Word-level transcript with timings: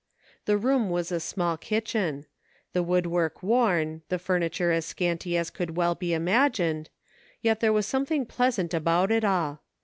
The 0.45 0.57
room 0.57 0.89
was 0.89 1.11
a 1.11 1.19
small 1.19 1.57
kitchen; 1.57 2.25
the 2.73 2.81
woodwork 2.81 3.43
worn, 3.43 4.01
the 4.09 4.17
furniture 4.17 4.71
as 4.71 4.83
scanty 4.83 5.37
as 5.37 5.51
could 5.51 5.77
well 5.77 5.93
be 5.93 6.11
imagined, 6.11 6.89
yet 7.43 7.59
there 7.59 7.69
was 7.71 7.85
something 7.85 8.25
pleas 8.25 8.57
iS 8.57 8.57
"MARCH! 8.57 8.57
I 8.57 8.57
SAID." 8.57 8.59
ant 8.59 8.73
about 8.73 9.11
it 9.11 9.23
all. 9.23 9.61